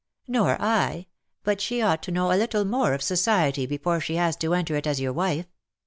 "Nor 0.37 0.59
I. 0.59 1.05
But 1.43 1.61
she 1.61 1.79
ought 1.79 2.01
to 2.01 2.11
know 2.11 2.31
a 2.31 2.35
little 2.35 2.65
more 2.65 2.93
of 2.95 3.03
society 3.03 3.67
before 3.67 3.99
she 3.99 4.15
has 4.15 4.35
to 4.37 4.55
enter 4.55 4.75
it 4.75 4.87
as 4.87 4.99
your 4.99 5.13
wife. 5.13 5.45